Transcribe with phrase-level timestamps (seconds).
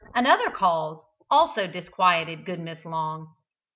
[0.15, 2.85] Another cause also disquieted good Mrs.
[2.85, 3.35] Long.